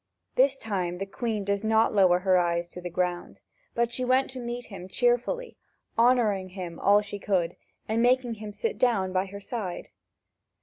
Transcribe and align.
This 0.33 0.57
time 0.57 0.97
the 0.97 1.05
Queen 1.05 1.43
did 1.43 1.63
not 1.63 1.93
lower 1.93 2.17
her 2.21 2.35
eyes 2.35 2.67
to 2.69 2.81
the 2.81 2.89
ground, 2.89 3.39
but 3.75 3.91
she 3.91 4.03
went 4.03 4.31
to 4.31 4.39
meet 4.39 4.65
him 4.65 4.87
cheerfully, 4.87 5.57
honouring 5.95 6.49
him 6.49 6.79
all 6.79 7.01
she 7.03 7.19
could, 7.19 7.55
and 7.87 8.01
making 8.01 8.33
him 8.41 8.51
sit 8.51 8.79
down 8.79 9.13
by 9.13 9.27
her 9.27 9.39
side. 9.39 9.89